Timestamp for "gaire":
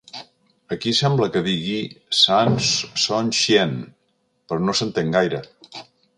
5.19-5.45